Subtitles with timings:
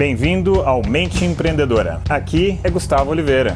[0.00, 2.00] Bem-vindo ao Mente Empreendedora.
[2.08, 3.54] Aqui é Gustavo Oliveira.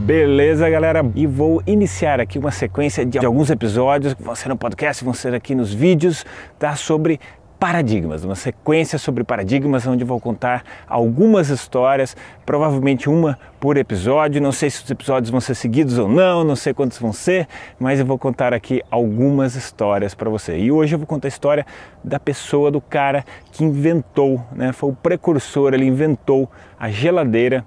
[0.00, 1.02] Beleza, galera?
[1.14, 5.14] E vou iniciar aqui uma sequência de alguns episódios que vão ser no podcast, vão
[5.14, 6.26] ser aqui nos vídeos,
[6.58, 6.76] tá?
[6.76, 7.18] Sobre
[7.60, 12.16] paradigmas, uma sequência sobre paradigmas onde vou contar algumas histórias,
[12.46, 14.40] provavelmente uma por episódio.
[14.40, 17.46] Não sei se os episódios vão ser seguidos ou não, não sei quantos vão ser,
[17.78, 20.56] mas eu vou contar aqui algumas histórias para você.
[20.56, 21.66] E hoje eu vou contar a história
[22.02, 27.62] da pessoa, do cara que inventou, né, foi o precursor, ele inventou a geladeira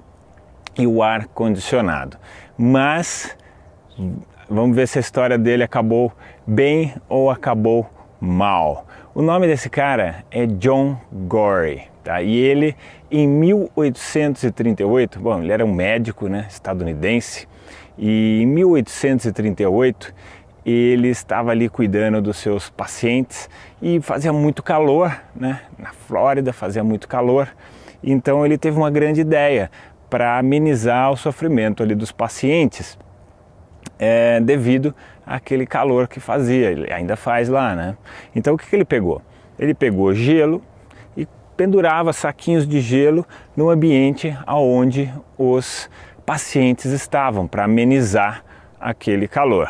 [0.76, 2.18] e o ar condicionado.
[2.58, 3.38] Mas
[4.50, 6.12] vamos ver se a história dele acabou
[6.48, 7.88] bem ou acabou
[8.20, 8.88] mal.
[9.16, 12.24] O nome desse cara é John Gorey, tá?
[12.24, 12.76] E ele,
[13.12, 17.48] em 1838, bom, ele era um médico, né, estadunidense,
[17.96, 20.12] e em 1838
[20.66, 23.48] ele estava ali cuidando dos seus pacientes
[23.80, 25.62] e fazia muito calor, né?
[25.78, 27.48] Na Flórida fazia muito calor,
[28.04, 29.70] então ele teve uma grande ideia
[30.10, 32.98] para amenizar o sofrimento ali dos pacientes
[34.04, 34.94] é, devido
[35.26, 37.98] àquele calor que fazia, ele ainda faz lá, né?
[38.36, 39.22] Então o que, que ele pegou?
[39.58, 40.62] Ele pegou gelo
[41.16, 45.90] e pendurava saquinhos de gelo no ambiente aonde os
[46.26, 48.44] pacientes estavam para amenizar
[48.80, 49.70] aquele calor.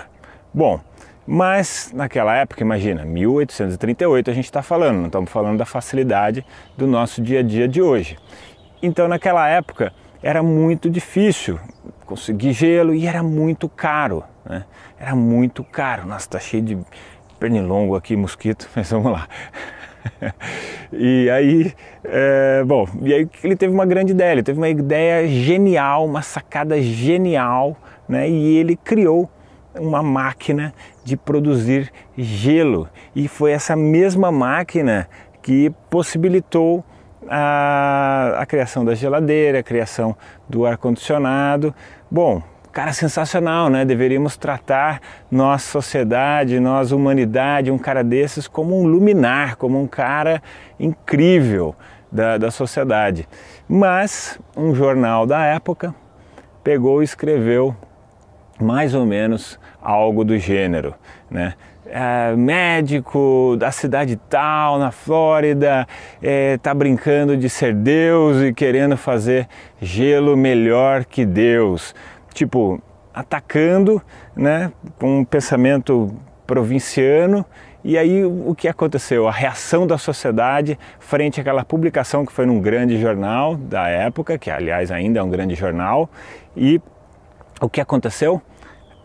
[0.53, 0.80] Bom,
[1.25, 6.45] mas naquela época, imagina, 1838 a gente está falando, não estamos falando da facilidade
[6.78, 8.18] do nosso dia a dia de hoje.
[8.81, 11.59] Então naquela época era muito difícil
[12.04, 14.23] conseguir gelo e era muito caro.
[14.46, 14.66] Né?
[15.00, 16.06] Era muito caro.
[16.06, 16.78] Nossa, tá cheio de
[17.40, 19.28] pernilongo aqui, mosquito, mas vamos lá.
[20.92, 25.28] e aí, é, bom, e aí ele teve uma grande ideia, ele teve uma ideia
[25.28, 28.30] genial, uma sacada genial, né?
[28.30, 29.30] E ele criou
[29.76, 32.88] uma máquina de produzir gelo.
[33.16, 35.08] E foi essa mesma máquina
[35.42, 36.84] que possibilitou
[37.30, 40.16] a, a criação da geladeira, a criação
[40.48, 41.74] do ar-condicionado.
[42.10, 42.42] Bom,
[42.74, 43.86] cara sensacional, né?
[43.86, 45.00] Deveríamos tratar
[45.30, 50.42] nossa sociedade, nossa humanidade, um cara desses como um luminar, como um cara
[50.80, 51.75] incrível
[52.12, 53.28] da, da sociedade.
[53.70, 55.94] Mas um jornal da época
[56.64, 57.76] pegou e escreveu
[58.59, 60.96] mais ou menos algo do gênero,
[61.30, 61.53] né?
[61.94, 65.88] É, médico da cidade tal, na Flórida,
[66.22, 69.48] é, tá brincando de ser Deus e querendo fazer
[69.80, 71.94] gelo melhor que Deus.
[72.34, 72.82] Tipo,
[73.14, 74.02] atacando,
[74.36, 76.12] né, com um pensamento
[76.48, 77.46] provinciano.
[77.84, 79.28] E aí o que aconteceu?
[79.28, 84.50] A reação da sociedade frente àquela publicação que foi num grande jornal da época, que
[84.50, 86.09] aliás ainda é um grande jornal,
[86.58, 86.82] e
[87.62, 88.42] o que aconteceu?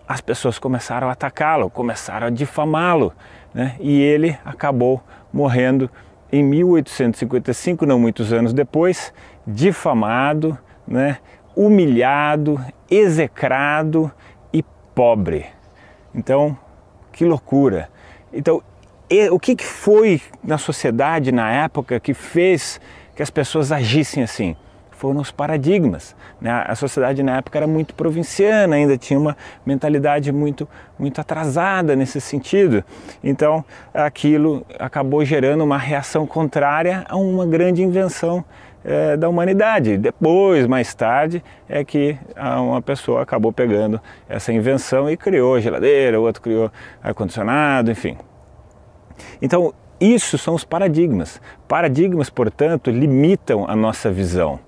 [0.08, 3.12] As pessoas começaram a atacá-lo, começaram a difamá-lo,
[3.52, 3.76] né?
[3.78, 5.91] e ele acabou morrendo
[6.32, 9.12] em 1855, não muitos anos depois,
[9.47, 11.18] difamado, né?
[11.54, 12.58] humilhado,
[12.91, 14.10] execrado
[14.50, 14.62] e
[14.94, 15.44] pobre.
[16.14, 16.56] Então,
[17.12, 17.91] que loucura!
[18.32, 18.62] Então,
[19.30, 22.80] o que foi na sociedade na época que fez
[23.14, 24.56] que as pessoas agissem assim?
[24.98, 26.14] Foram os paradigmas.
[26.41, 26.50] Né?
[26.50, 32.20] A sociedade na época era muito provinciana, ainda tinha uma mentalidade muito, muito atrasada nesse
[32.20, 32.84] sentido.
[33.22, 33.64] Então
[33.94, 38.44] aquilo acabou gerando uma reação contrária a uma grande invenção
[38.84, 39.97] é, da humanidade.
[39.97, 46.25] Depois, mais tarde, é que uma pessoa acabou pegando essa invenção e criou geladeira, o
[46.25, 46.70] outro criou
[47.03, 48.16] ar-condicionado, enfim.
[49.41, 51.41] Então, isso são os paradigmas.
[51.66, 54.60] Paradigmas, portanto, limitam a nossa visão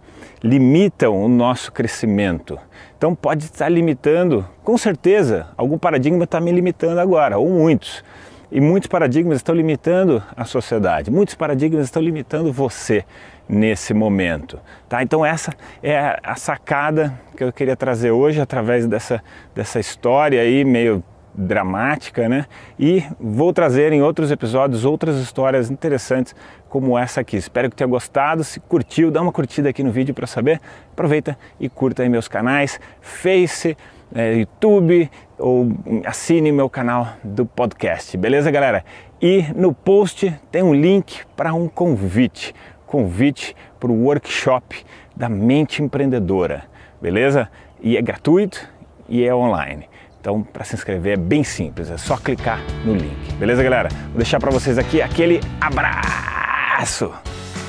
[0.43, 2.59] limitam o nosso crescimento.
[2.97, 8.05] Então pode estar limitando, com certeza, algum paradigma está me limitando agora, ou muitos.
[8.53, 13.05] E muitos paradigmas estão limitando a sociedade, muitos paradigmas estão limitando você
[13.49, 14.59] nesse momento.
[14.89, 15.03] Tá?
[15.03, 15.53] Então essa
[15.83, 19.23] é a sacada que eu queria trazer hoje através dessa,
[19.55, 21.03] dessa história aí meio
[21.35, 22.47] dramática, né?
[22.79, 26.35] E vou trazer em outros episódios outras histórias interessantes
[26.69, 27.37] como essa aqui.
[27.37, 28.45] Espero que tenha gostado.
[28.45, 30.61] Se curtiu, dá uma curtida aqui no vídeo para saber.
[30.93, 33.77] Aproveita e curta aí meus canais, Face,
[34.15, 35.69] é, YouTube ou
[36.05, 38.17] assine meu canal do podcast.
[38.17, 38.85] Beleza, galera?
[39.21, 42.55] E no post tem um link para um convite,
[42.87, 44.85] convite para o workshop
[45.17, 46.65] da mente empreendedora.
[47.01, 47.49] Beleza?
[47.83, 48.69] E é gratuito
[49.09, 49.90] e é online.
[50.21, 53.33] Então, para se inscrever é bem simples, é só clicar no link.
[53.39, 53.89] Beleza, galera?
[54.09, 57.11] Vou deixar para vocês aqui aquele abraço.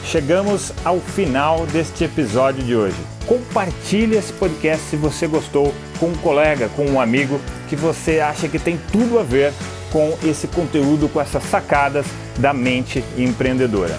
[0.03, 2.97] Chegamos ao final deste episódio de hoje.
[3.25, 7.39] Compartilhe esse podcast se você gostou com um colega, com um amigo
[7.69, 9.53] que você acha que tem tudo a ver
[9.89, 12.05] com esse conteúdo, com essas sacadas
[12.37, 13.97] da mente empreendedora.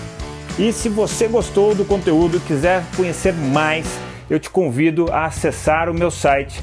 [0.58, 3.87] E se você gostou do conteúdo e quiser conhecer mais,
[4.28, 6.62] eu te convido a acessar o meu site